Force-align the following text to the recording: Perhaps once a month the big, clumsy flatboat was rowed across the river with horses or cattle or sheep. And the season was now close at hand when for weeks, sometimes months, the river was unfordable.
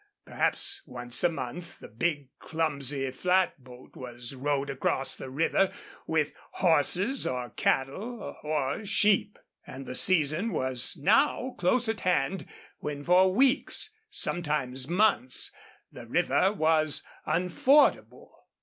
Perhaps 0.25 0.81
once 0.87 1.23
a 1.23 1.29
month 1.29 1.77
the 1.77 1.87
big, 1.87 2.29
clumsy 2.39 3.11
flatboat 3.11 3.95
was 3.95 4.33
rowed 4.33 4.71
across 4.71 5.15
the 5.15 5.29
river 5.29 5.71
with 6.07 6.33
horses 6.53 7.27
or 7.27 7.51
cattle 7.51 8.35
or 8.41 8.83
sheep. 8.83 9.37
And 9.67 9.85
the 9.85 9.93
season 9.93 10.53
was 10.53 10.97
now 10.99 11.53
close 11.59 11.87
at 11.87 11.99
hand 11.99 12.47
when 12.79 13.03
for 13.03 13.31
weeks, 13.31 13.91
sometimes 14.09 14.87
months, 14.89 15.51
the 15.91 16.07
river 16.07 16.51
was 16.51 17.03
unfordable. 17.27 18.31